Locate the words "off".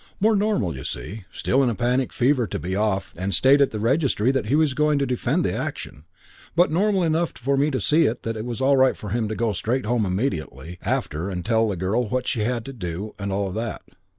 2.75-3.13